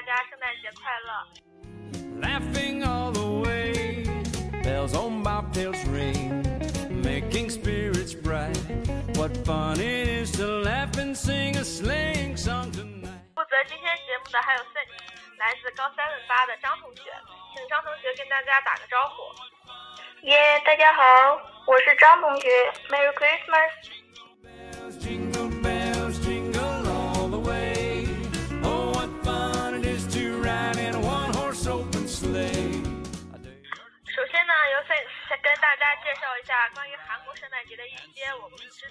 [0.00, 1.12] 大家圣诞节快乐。
[2.22, 4.02] Laughing all the way,
[4.64, 6.42] bells on bobtails ring,
[6.88, 8.56] making spirits bright.
[9.14, 13.12] What fun it is to laugh and sing a sleighing song tonight.
[13.34, 14.66] 负责今天节目的还有 n
[15.36, 17.12] 来自高三问八的张同学，
[17.54, 19.28] 请张同学跟大家打个招呼。
[20.22, 21.02] 耶，大家好，
[21.66, 22.48] 我是张同学
[22.88, 23.49] ，Merry Christmas。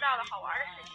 [0.10, 0.94] 们知道的好玩的事情。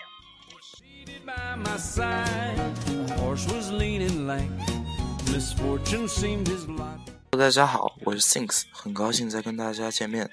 [7.31, 10.31] 大家好，我是 Thinks，很高兴再跟大家见面。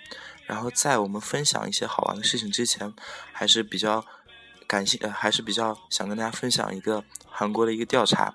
[0.47, 2.91] 然后在我们分享一些好玩的事情之前，
[3.31, 4.03] 还是比较
[4.65, 8.33] 感兴，呃，还是比较想跟大家分享一个韩国的一个调查，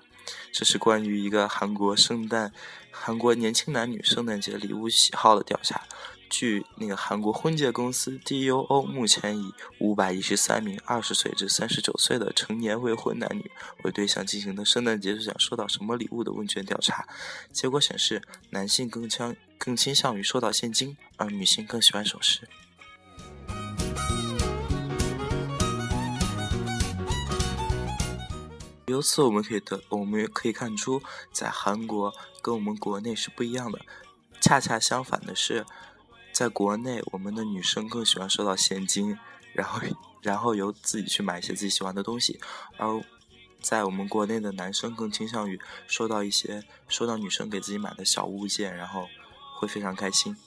[0.53, 2.53] 这是关于一个韩国圣诞、
[2.91, 5.83] 韩国年轻男女圣诞节礼物喜好的调查。
[6.29, 13.49] 据那个韩国婚介公司 DUO 目前以五百一十三名二十岁至三十九岁的成年未婚男女
[13.83, 17.07] 为对象进行的圣诞节是想收到什么礼物的问卷调查，
[17.51, 22.47] 结果显示，男性更倾更倾向于收到现金，而女性更喜欢首饰。
[28.87, 33.79] 由此我们可以得，我们也可以看出，在韩国跟我们国内是不一样的，
[34.39, 35.65] 恰恰相反的是。
[36.37, 39.17] 在国内，我们的女生更喜欢收到现金，
[39.53, 39.81] 然后，
[40.21, 42.39] 然后由自己去买一些自己喜欢的东西；
[42.77, 42.85] 而
[43.59, 49.07] 在我们国内的男生更倾向于收到一些收到女生给自己买的小物件，然后
[49.55, 50.37] 会非常开心。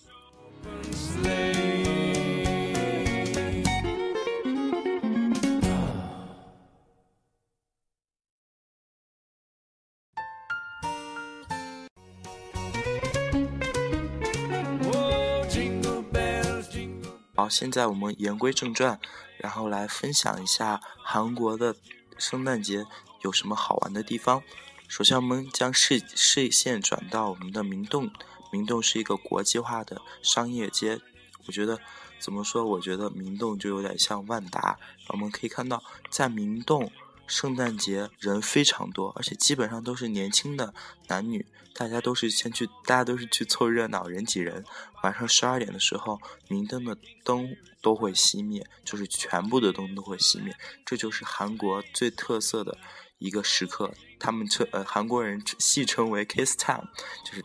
[17.40, 19.00] 好，现在我们言归正传，
[19.38, 21.74] 然后来分享一下韩国的
[22.18, 22.84] 圣诞节
[23.22, 24.42] 有什么好玩的地方。
[24.88, 28.10] 首先，我们将视视线转到我们的明洞。
[28.52, 31.00] 明洞是一个国际化的商业街，
[31.46, 31.80] 我觉得
[32.18, 32.62] 怎么说？
[32.66, 34.78] 我觉得明洞就有点像万达。
[35.08, 36.92] 我们可以看到，在明洞。
[37.30, 40.74] 圣诞节人非常多，而且基本上都是年轻的
[41.06, 44.64] 男女，大家都是先去，大家都是去凑热闹，人挤人。
[45.04, 50.52] 晚上十二点的时候，明灯的灯都会熄灭，就是全部的灯都会熄灭。
[50.84, 52.76] 这就是韩国最特色的
[53.18, 56.88] 一个时刻，他们称呃韩国人戏称为 Kiss Time，
[57.24, 57.44] 就是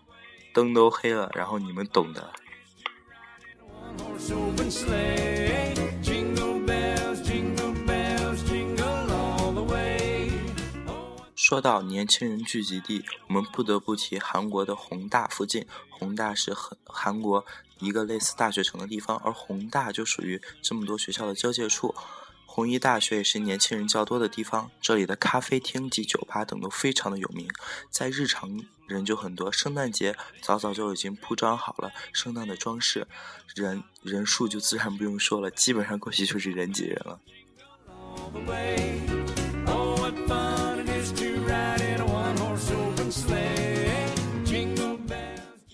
[0.51, 2.33] 灯都黑了，然后你们懂的。
[11.47, 15.67] 说到年轻人聚集地，我们不得不提韩国的宏大附近。
[15.91, 17.45] 宏大是很韩国
[17.77, 21.93] 一个类似大学城的地方，而宏大就属于这么多学校的交界处。
[22.47, 27.47] 弘一大学也是年轻人较多的地方，这里的咖啡厅及酒吧等都非常的有名。
[27.91, 33.07] 在日常人就很多，圣诞节早早就已经铺装好了圣诞的装饰，
[33.53, 37.19] 人人数就自然不用说了，基本上过去就是人挤人了。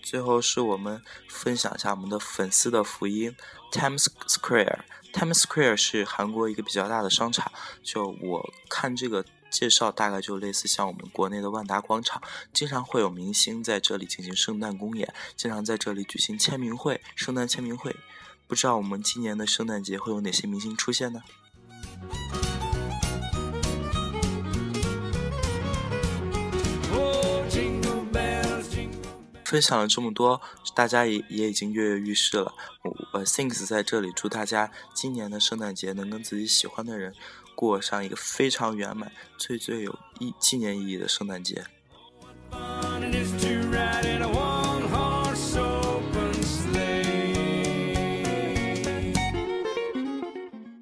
[0.03, 3.33] 最后是我们分享一下我们的粉丝的福音。
[3.71, 7.49] Times Square，Times Square 是韩国一个比较大的商场。
[7.81, 12.21] 就我看这个介绍，大概就类似像我们国内的万达广场，
[12.51, 17.95] 经常会有明星在这里进行圣诞公演，经常在这里举行签名会、圣诞签名会。
[18.47, 21.21] 不知道我们今年的圣诞节会有哪些明星出现呢？
[29.51, 30.39] 分享了这么多，
[30.73, 32.53] 大家也也已经跃跃欲试了。
[32.83, 37.13] 我我，Thinks 在这里祝大家今年的圣诞节能跟自己喜欢的人
[37.53, 41.55] 过上一个非常圆满、最最有意纪念意义的圣诞节。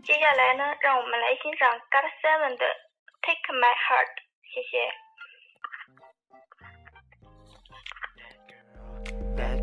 [0.04, 2.66] 接下来呢，让我们来欣赏 God Seven 的
[3.26, 4.14] Take My Heart，
[4.54, 5.09] 谢谢。
[9.36, 9.59] Bad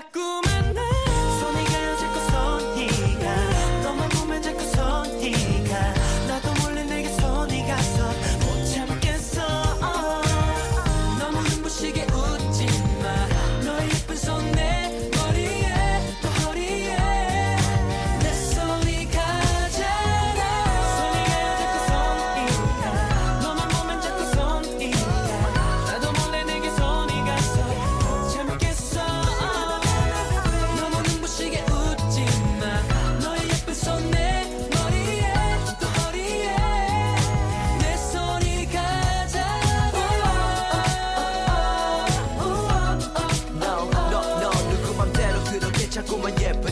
[0.00, 0.27] back.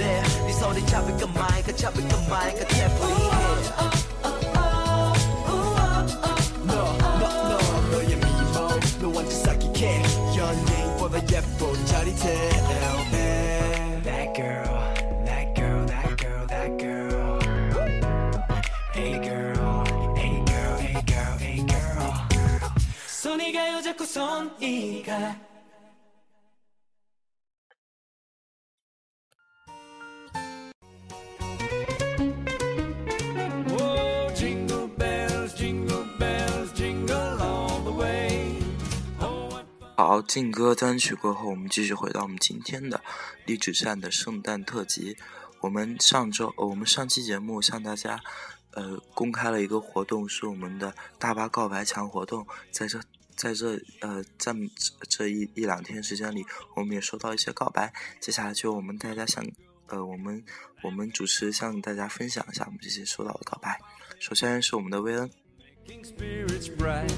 [0.06, 0.23] 해.
[0.23, 3.97] 네 손이 잡을 건 마이크 잡을 건 마이크 태블릿.
[10.37, 14.94] 연예인보다 예뻐 짜릿해 LA That girl
[15.25, 17.41] That girl That girl That girl
[18.93, 22.12] Hey girl Hey girl Hey girl Hey girl
[23.09, 25.35] 손이 가요 자꾸 손이 가
[40.16, 43.02] 好，劲歌单曲过后，我们继续回到我们今天的
[43.44, 45.14] 励志站的圣诞特辑。
[45.60, 48.18] 我们上周，呃我们上期节目向大家，
[48.70, 52.46] 呃，公开了一个活动，是我们的大巴告白墙活动。
[52.70, 52.99] 在这，
[53.37, 54.54] 在这，呃，在
[55.06, 57.92] 这一一两天时间里，我们也收到一些告白。
[58.18, 59.46] 接下来就我们大家向，
[59.88, 60.42] 呃，我们
[60.82, 63.78] 我们主持向大家分享一下我们这些收到的告白。
[64.18, 65.30] 首先是我们的薇恩。
[65.87, 67.14] Making spirits bright.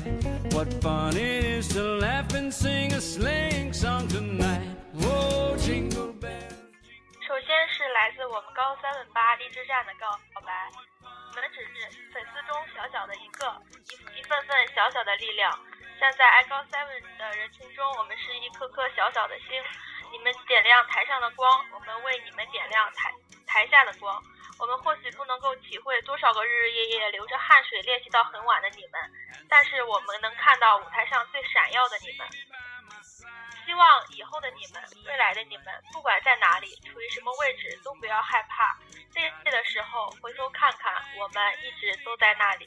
[0.53, 4.61] What fun it is to laugh and sing a sling song tonight.
[4.93, 6.53] Whoa, jingle bells.
[7.25, 10.13] 首先是来自我们高三文八励志站的告
[10.45, 10.53] 白，
[11.01, 13.49] 我们只是粉丝中小小的一个，
[13.89, 15.49] 一一份份小小的力量。
[15.99, 19.49] 站在爱高 seven 的人群中，我们是一颗颗小小的星。
[20.13, 23.13] 你们点亮台上的光，我们为你们点亮台
[23.47, 24.23] 台下的光。
[24.59, 29.01] 我们或许不能够体会多少个日日夜夜流着汗水练习到很晚的你们，
[29.49, 32.27] 但是我们能看到舞台上最闪耀的你们。
[33.65, 38.79] 希望以后的你们，未来的你们，不管在哪里，处于什么位置，都不要害怕。
[39.15, 42.67] 累的时候回头看看，我们一直都在那里。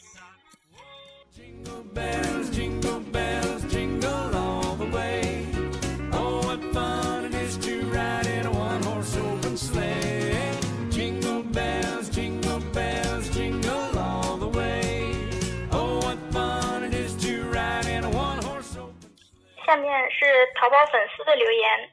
[20.55, 21.89] 淘宝粉丝的留言，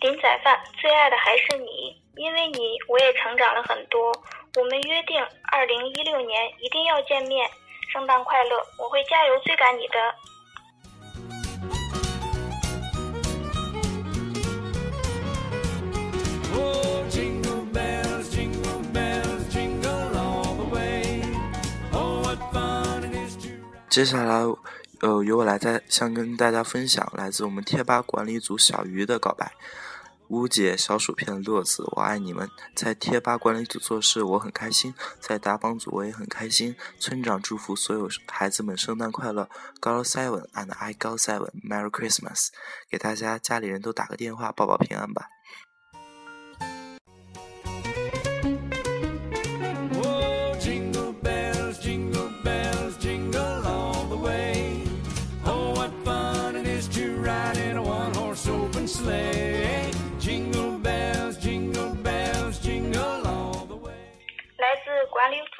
[0.00, 4.12] 林仔饭最爱的还是你，因为你我也成长了很多。
[4.56, 7.48] 我们约定二零一六年一定要见面，
[7.92, 8.56] 圣诞快乐！
[8.78, 10.14] 我会加油追赶你的。
[23.88, 24.42] 接下来。
[25.02, 29.52] 呃，由我来在想跟大家分享来自我们贴吧管理组小鱼的告白。
[30.28, 32.48] 乌姐、小薯片、乐子，我爱你们！
[32.72, 36.76] 在贴吧管理组做事，我很开心；在打榜组，我也很开心。
[37.00, 39.48] 村长祝福所有孩子们圣诞快乐
[39.80, 42.50] ！Girl Seven and I Girl Seven，Merry Christmas！
[42.88, 45.26] 给大家家里人都打个电话，报报平安吧。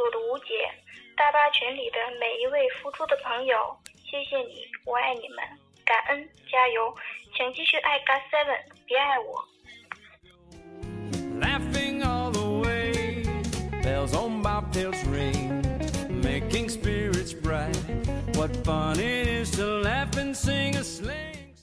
[0.03, 0.69] 管理组的吴姐，
[1.17, 3.57] 大巴群里的每一位付出的朋友，
[4.05, 5.39] 谢谢你，我爱你们，
[5.85, 6.93] 感恩，加油，
[7.37, 9.45] 请继续爱 God Seven，别爱我。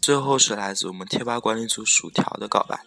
[0.01, 2.79] 最后是来自我们贴吧管理组薯条的告白。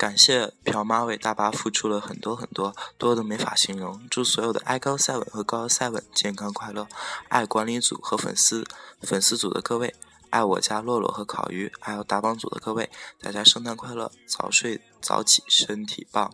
[0.00, 4.00] 感谢朴妈为大巴付出了很多很多，多的没法形容。
[4.08, 6.88] 祝所有的爱高 seven 和高 seven 健康快乐，
[7.28, 8.64] 爱管理组和粉丝
[9.02, 9.94] 粉丝组的各位，
[10.30, 12.88] 爱我家洛洛和烤鱼，还有打榜组的各位，
[13.20, 16.32] 大家圣诞快乐，早睡早起，身体棒。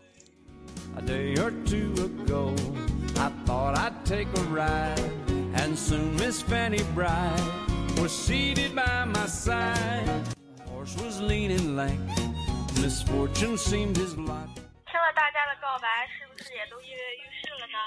[14.86, 17.78] 听了大家的告白，是不是也都跃跃欲试了呢？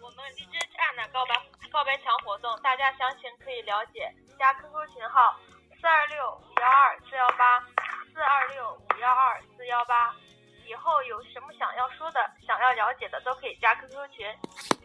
[0.00, 1.34] 我们荔枝站的告白
[1.70, 5.38] 告白墙活动，大家详情可以了解，加 QQ 群号
[5.80, 7.60] 四二六五幺二四幺八
[8.12, 10.14] 四二六五幺二四幺八。
[10.66, 14.26] 以后有什么想要说的、想要了解的，都可以加 QQ 群。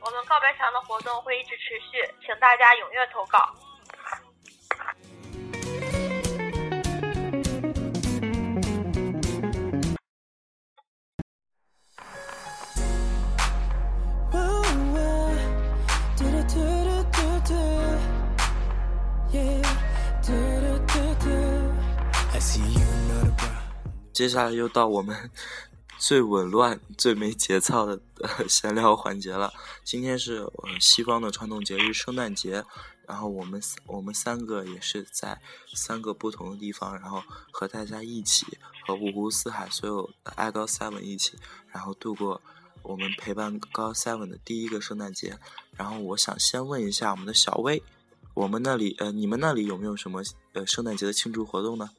[0.01, 3.53] 我们告白墙的活动会一直持续，请大家踊跃投稿。
[24.13, 25.31] 接下来又到我们
[25.97, 27.99] 最紊乱、最没节操的
[28.47, 29.51] 闲聊环节了。
[29.83, 32.63] 今天是呃西方的传统节日圣诞节，
[33.07, 35.41] 然后我们我们三个也是在
[35.73, 38.45] 三个不同的地方，然后和大家一起
[38.85, 41.33] 和五湖四海所有的爱高 seven 一起，
[41.71, 42.39] 然后度过
[42.83, 45.39] 我们陪伴高 seven 的第一个圣诞节。
[45.75, 47.81] 然后我想先问一下我们的小薇，
[48.35, 50.21] 我们那里呃你们那里有没有什么
[50.53, 51.89] 呃圣诞节的庆祝活动呢？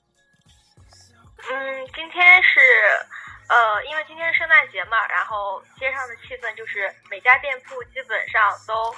[3.55, 8.93] 呃，因为今天圣诞节嘛，然后街上的气氛就是每家店铺基本上都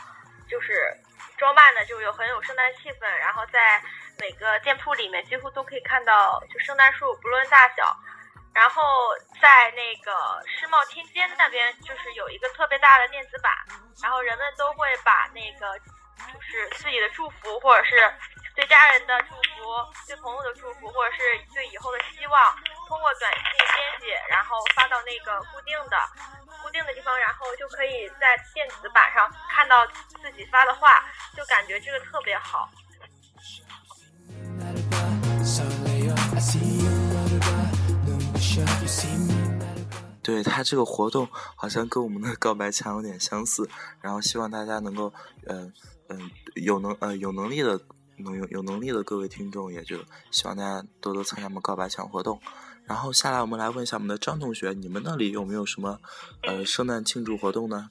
[0.49, 0.97] 就是
[1.37, 3.79] 装扮的就有很有圣诞气氛，然后在
[4.19, 7.85] 每个店铺里面几乎都可以看到就圣诞树，不论大小。
[8.55, 8.83] 然后
[9.43, 13.53] 在那个世贸天阶那边就是有一个特别大的电子板，
[14.03, 15.79] 然后人们都会把那个
[16.33, 18.11] 就是自己的祝福或者是
[18.55, 19.43] 对家人的祝福、
[20.07, 22.57] 对朋友的祝福或者是对以后的希望。
[22.87, 23.43] 通过短信
[23.75, 25.97] 编辑，然后发到那个固定的、
[26.63, 29.87] 固定的地方，然后就可以在电子版上看到
[30.23, 31.05] 自己发的话，
[31.37, 32.71] 就感觉这个特别好。
[40.23, 43.69] 对他这个活动好像跟我们的告白墙有点相似，
[44.01, 45.13] 然后希望大家能够，
[45.47, 45.73] 嗯
[46.09, 47.81] 嗯，有能呃有能力的
[48.17, 49.99] 能有有能力的各位听众，也就
[50.33, 52.41] 希望大家多多参加我们告白墙活动。
[52.89, 55.99] 然后下来，我们来问一下我们的张同学，你们那里有没有什么
[56.43, 57.91] 呃圣诞庆祝活动呢？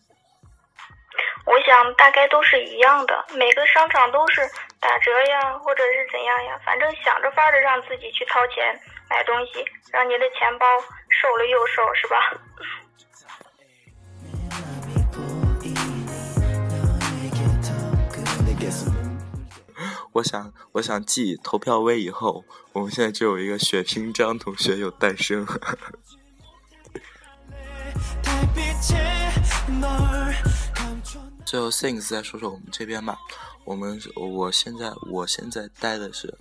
[1.45, 4.41] 我想大概都是一样的，每个商场都是
[4.79, 8.73] 打折呀，或者是怎样呀，反正想着法儿的让自己去掏钱
[9.09, 10.65] 买东西，让你的钱包
[11.09, 12.17] 瘦了又瘦，是吧？
[20.15, 25.45] 我想，我想继投票微以后，我们现在就有一个血拼张同学有诞生。
[31.45, 33.19] 最后，things 再说说我们这边吧。
[33.65, 36.33] 我们，我现在，我现在待的是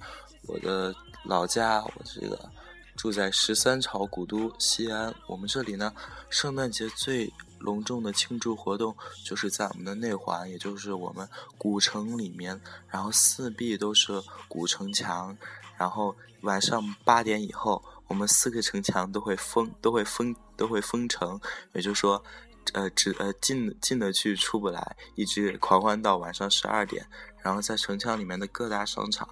[0.47, 2.49] 我的老家，我这个
[2.95, 5.13] 住在十三朝古都西安。
[5.27, 5.93] 我们这里呢，
[6.31, 7.33] 圣诞节最。
[7.65, 8.95] 隆重的庆祝活动
[9.25, 15.37] 就是在我们的内环，也就是我们古城里面，然后四壁都是古城墙，
[15.79, 21.41] 然后晚上八点以后，我们四个城墙都会封，都会封，都会封城，
[21.73, 22.23] 也就是说，
[22.75, 27.07] 呃，只呃进进得去出不来，一直狂欢到晚上十二点，
[27.43, 29.27] 然后在城墙里面的各大商场，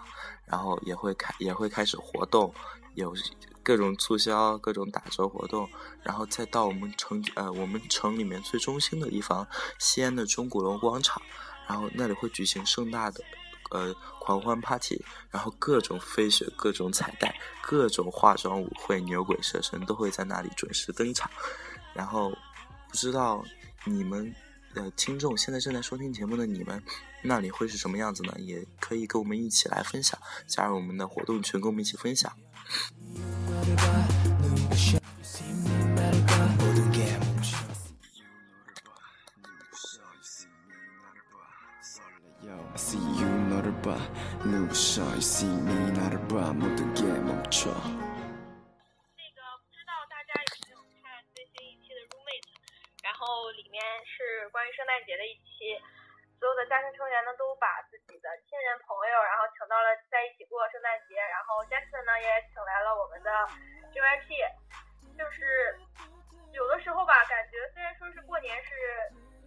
[0.47, 2.53] 然后也会开也会开始活动，
[2.95, 3.15] 有。
[3.63, 5.69] 各种促销，各种打折活动，
[6.03, 9.47] 然后再到我们城呃我们城里面最中心的地方
[9.79, 11.23] 西安的钟鼓楼广场，
[11.69, 13.25] 然后那里会举行盛大的
[13.71, 21.31] 呃狂欢 party，然后各种飞雪、各种彩带、各种化妆舞会、牛鬼蛇神都会在那里准时登场。
[21.95, 22.31] 然后
[22.89, 23.45] 不知道
[23.85, 24.35] 你们
[24.75, 26.83] 的听众现在正在收听节目的你们
[27.23, 28.35] 那里会是什么样子呢？
[28.39, 32.33] 也可以跟我们一起来分享，加入我们的活动群，跟我们一起分享。
[49.17, 52.51] 那个不知道大家有没有看最新一期的 Roommate，
[53.03, 55.79] 然后里面是关于圣诞节的一期，
[56.43, 63.31] 所有的家庭成员呢都把自己的亲人朋友，然后请到了在一起过圣诞节，然后 Jackson 呢也请来了我们的
[63.95, 64.27] JYP，
[65.15, 65.79] 就是
[66.51, 68.75] 有的时候吧，感觉虽然说是过年是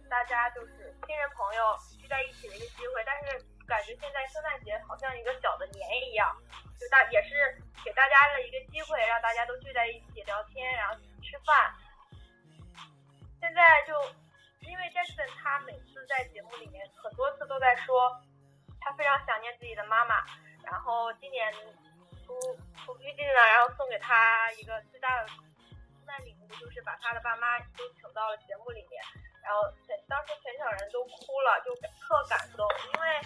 [0.08, 6.32] 大家就是亲人朋友聚在一起的一个机会，但是感觉现在圣诞节好像一个小的年一样，
[6.80, 11.76] 就大也是给大家的一个机会，让大家都聚在一起聊天，然后吃饭。
[13.38, 13.92] 现在就
[14.66, 18.20] 因为 Jackson 他每次在节目里面很多次都在说，
[18.80, 20.24] 他非常想念自己的妈妈，
[20.64, 21.52] 然后今年
[22.26, 22.38] 出
[22.84, 25.38] 出逼近了，然后送给他一个最大的圣
[26.06, 29.02] 诞礼物，就是把他的爸妈都请到了节目里面。
[29.42, 33.20] 然后全当时全场人都哭了，就特感动，因为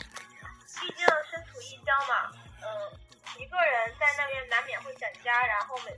[0.79, 2.93] 毕竟身处异乡嘛，嗯，
[3.39, 5.97] 一个人在那边难免会想家，然后每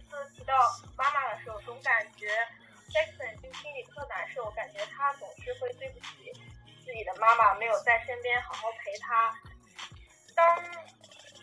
[7.23, 9.33] 妈妈，没有在身边好好陪他。
[10.35, 10.59] 当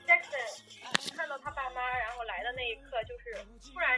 [0.05, 3.33] Jackson 看到他爸妈然后来的那一刻，就是
[3.71, 3.97] 突然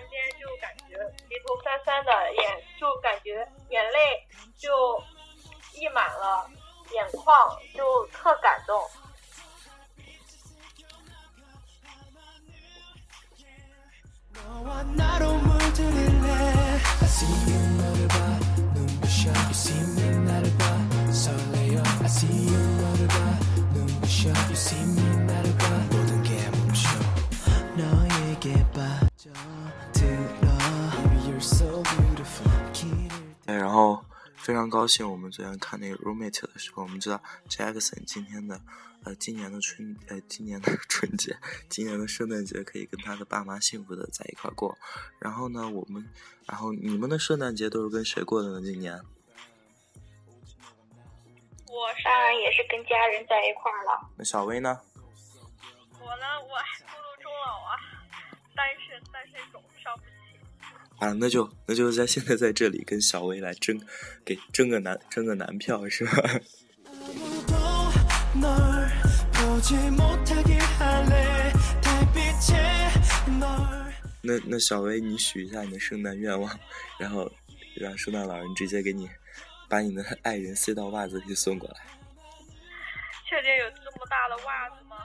[33.45, 34.03] 哎，然后。
[34.37, 38.59] 非常高兴，我们昨天看那个 roommate 的时候，我们知道 Jackson 今天的，
[39.03, 41.37] 呃，今年的春，呃，今年的 春节，
[41.69, 44.75] 今年的圣诞节可以跟他的爸妈幸福的在一块过。
[45.19, 46.09] 然后呢，我们，
[46.47, 48.61] 然后你们的圣诞节都是跟谁过的呢？
[48.65, 48.99] 今年？
[51.67, 54.09] 我当然也是跟家人在一块了。
[54.17, 54.81] 那小薇呢？
[55.99, 57.77] 我呢，我步入中老啊，
[58.55, 59.61] 单身，单身狗。
[61.01, 63.81] 啊，那就那就在现在在这里跟小薇来争，
[64.23, 66.13] 给争个男争个男票是吧？
[74.21, 76.59] 那那小薇，你许一下你的圣诞愿望，
[76.99, 77.31] 然后
[77.75, 79.09] 让圣诞老人直接给你
[79.67, 81.77] 把你的爱人塞到袜子里送过来。
[83.27, 84.97] 确定有这么大的袜子吗？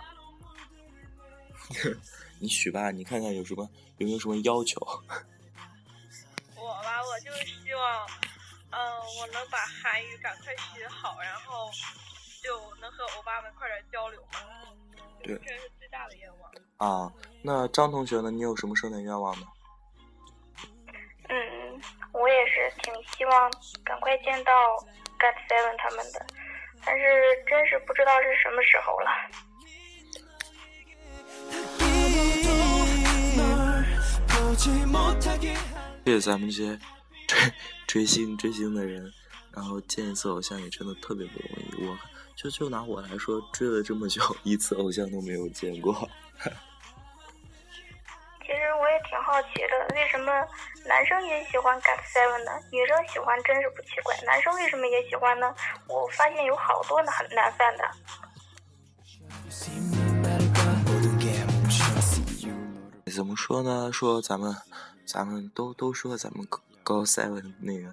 [2.38, 4.78] 你许吧，你看看有什么有没有什么要求。
[7.16, 8.06] 我就希望，
[8.72, 8.78] 嗯，
[9.18, 11.70] 我能把韩语赶快学好，然后
[12.42, 14.40] 就能和欧巴们快点交流嘛。
[15.22, 16.52] 对，这是最大的愿望。
[16.76, 17.10] 啊，
[17.42, 18.30] 那张同学呢？
[18.30, 19.46] 你有什么圣诞愿望呢？
[21.30, 21.80] 嗯，
[22.12, 23.50] 我也是挺希望
[23.82, 24.52] 赶快见到
[25.18, 26.26] Got Seven 他们的，
[26.84, 27.02] 但是
[27.48, 29.10] 真是不知道是什么时候了。
[36.04, 36.78] 谢谢咱们这些。
[37.26, 37.38] 追
[37.86, 39.12] 追星追星的人，
[39.52, 41.86] 然后见一次偶像也真的特别不容易。
[41.86, 41.96] 我
[42.34, 45.92] 就就拿我来说，追了这么久，一次偶像都没有见过。
[48.40, 50.30] 其实我也挺好奇的，为什么
[50.86, 52.52] 男生也喜欢 GOT Seven 呢？
[52.70, 55.52] 女生喜欢真是不奇怪，男生为什么也喜欢呢？
[55.88, 57.90] 我发现有好多男男 fan 的。
[63.12, 63.90] 怎么说呢？
[63.92, 64.54] 说咱们，
[65.04, 66.46] 咱们都都说咱们。
[66.86, 67.92] 高 seven 那个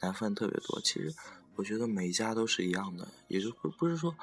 [0.00, 1.14] 男犯特别多，其实
[1.56, 4.14] 我觉得每一家都是一样的，也就不不是说，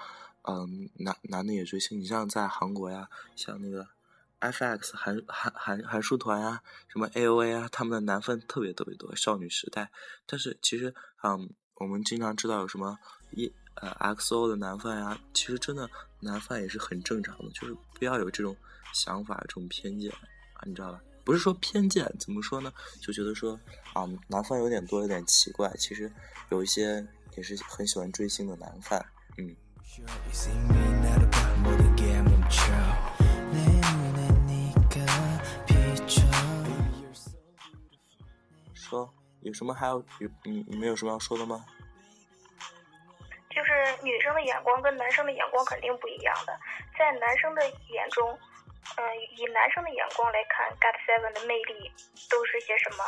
[0.44, 2.00] 嗯，男男的也追星。
[2.00, 3.88] 你像在韩国呀，像那个
[4.40, 9.16] FX 韩韩韩韩束团呀，什么 AOA 啊，他们的男犯特别特别多。
[9.16, 9.92] 少女时代，
[10.28, 13.00] 但是其实，嗯，我们经常知道有什么
[13.32, 18.56] 一呃 XO 的男犯呀，其实真的男犯也是很正常的，就是不要有这种
[18.94, 21.02] 想法、这种偏见啊，你知道吧？
[21.24, 22.72] 不是说偏见，怎么说呢？
[23.02, 23.60] 就觉得说
[23.94, 25.70] 啊，男饭有点多，有点奇怪。
[25.78, 26.12] 其实
[26.50, 27.06] 有一些
[27.38, 29.06] 也是很喜欢追星的男饭，
[29.38, 29.56] 嗯。
[38.74, 41.64] 说有什么还有有你你们有什么要说的吗？
[43.50, 43.72] 就是
[44.04, 46.58] 女生的眼光跟男生的眼光肯定不一样的，
[46.98, 48.38] 在男生的眼中。
[48.98, 49.04] 嗯，
[49.38, 51.92] 以男生的眼光来看，GOT Seven 的魅力
[52.30, 53.04] 都是些什么？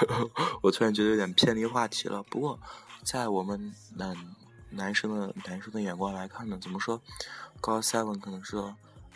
[0.62, 2.22] 我突然觉得有点偏离话题了。
[2.24, 2.58] 不过，
[3.04, 4.16] 在我们男
[4.70, 7.00] 男生的男生的眼光来看呢，怎么说
[7.60, 8.56] ？GOT Seven 可能是，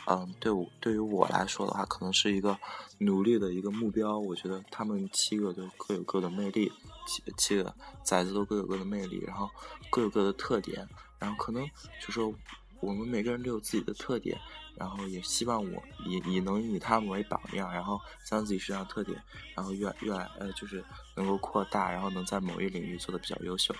[0.06, 2.58] 嗯，对我对于我来说的话，可能是一个
[2.98, 4.18] 努力的一个目标。
[4.18, 6.72] 我觉得他们七个都各有各的魅力，
[7.06, 9.50] 七七个崽子都各有各的魅力，然后
[9.90, 10.88] 各有各的特点。
[11.24, 11.66] 然后可能
[11.98, 12.30] 就说，
[12.80, 14.38] 我们每个人都有自己的特点，
[14.76, 19.18] 然后也希望我也也能以他们为榜样，然后将自己身上特点，
[19.54, 20.84] 然后越越来呃就是
[21.16, 23.74] 能够扩大，然后能在某一领域做的比较优秀。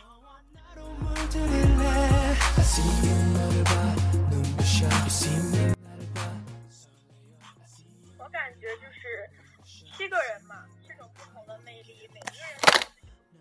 [8.17, 9.29] 我感觉就是
[9.63, 12.59] 七个人嘛，这种不同的魅力，每个人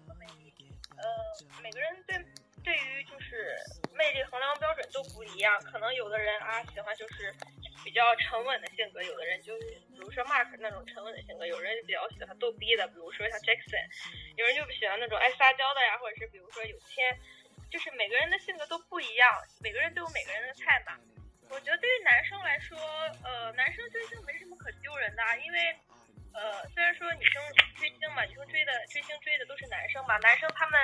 [0.05, 0.53] 的魅力，
[0.97, 1.03] 呃，
[1.63, 2.17] 每个人对
[2.63, 3.55] 对于就是
[3.93, 7.33] 魅力衡量标准都不一样，可能有的人啊喜欢就是
[7.83, 13.85] 比较沉稳的性格，有的人就是比如说 Mark 那种沉稳的性格，有人就比较喜欢逗逼的，比如说像 Jackson，
[14.37, 17.19] 有人就喜欢那种爱撒娇的呀，或者是比如说有钱。
[17.73, 20.93] 就是每个人的性格都不一样，每个人都有每个人的菜嘛。
[21.49, 22.77] 我觉得对于男生来说，
[23.23, 25.57] 呃，男生追星没什么可丢人的，因为，
[26.35, 27.41] 呃，虽然说女生
[27.75, 30.79] 追星嘛，女生追的追星追的都是男生嘛，男生他们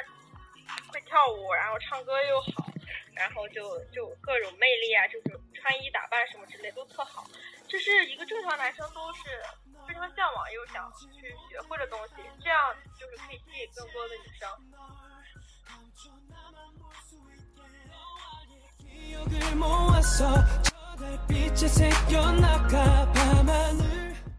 [0.92, 2.72] 会跳舞，然后唱歌又好，
[3.14, 7.26] 然后就就各种魅力啊，就是穿衣打扮什么之类都特好，
[7.68, 9.22] 这是一个正常男生都是
[9.88, 14.50] 非常向往又想去学会的东西，这样就是可以吸引更多的女生。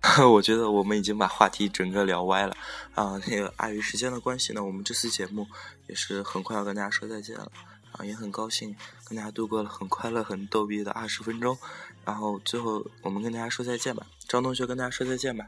[0.33, 2.57] 我觉得我们已经把话题整个聊歪了
[2.95, 3.21] 啊！
[3.29, 5.47] 那个碍于时间的关系呢，我们这次节目
[5.89, 7.53] 也是很快要跟大家说再见了
[7.93, 8.05] 啊！
[8.05, 8.75] 也很高兴
[9.07, 11.57] 跟大家度过了很快乐、很逗逼的二十分钟。
[12.05, 15.45] 然后最后我们跟大家说再见吧，张同学跟大家说再见吧。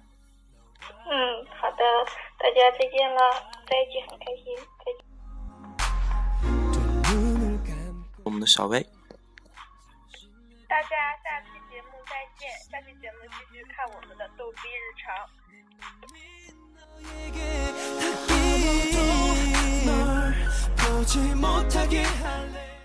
[0.80, 1.10] 嗯，
[1.60, 1.82] 好的，
[2.38, 3.18] 大家再见了，
[3.66, 5.02] 在一起很开心，再见。
[8.22, 8.86] 我们的小薇。
[10.82, 15.06] 大家下期节目再见，下期节目继续看我们的逗逼日常。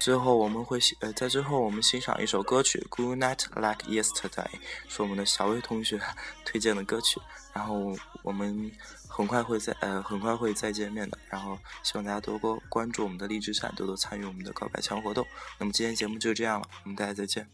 [0.08, 4.46] 最后我们会呃，在最后我们欣赏一首歌曲《Good Night Like Yesterday》，
[4.88, 6.00] 是我们的小薇同学
[6.48, 7.20] 推荐的歌曲。
[7.54, 7.94] 然后
[8.24, 8.72] 我们
[9.10, 11.18] 很快会再呃，很快会再见面的。
[11.28, 15.28] 然后希望大家多多关注我们的荔枝站，多多参与我们的告白墙活动。
[15.60, 17.46] 那么今天节目就这样了，我们大家再见。